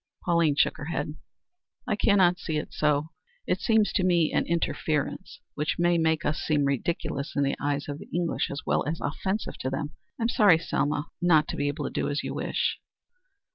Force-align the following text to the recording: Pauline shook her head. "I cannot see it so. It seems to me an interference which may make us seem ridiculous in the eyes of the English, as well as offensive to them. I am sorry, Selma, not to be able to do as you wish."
Pauline 0.25 0.55
shook 0.55 0.77
her 0.77 0.85
head. 0.85 1.13
"I 1.85 1.95
cannot 1.95 2.39
see 2.39 2.57
it 2.57 2.73
so. 2.73 3.09
It 3.45 3.59
seems 3.61 3.93
to 3.93 4.03
me 4.03 4.33
an 4.33 4.47
interference 4.47 5.39
which 5.53 5.77
may 5.77 5.99
make 5.99 6.25
us 6.25 6.39
seem 6.39 6.65
ridiculous 6.65 7.35
in 7.35 7.43
the 7.43 7.55
eyes 7.61 7.87
of 7.87 7.99
the 7.99 8.09
English, 8.11 8.49
as 8.49 8.61
well 8.65 8.83
as 8.87 8.99
offensive 8.99 9.59
to 9.59 9.69
them. 9.69 9.91
I 10.19 10.23
am 10.23 10.29
sorry, 10.29 10.57
Selma, 10.57 11.05
not 11.21 11.47
to 11.49 11.55
be 11.55 11.67
able 11.67 11.85
to 11.85 11.91
do 11.91 12.09
as 12.09 12.23
you 12.23 12.33
wish." 12.33 12.79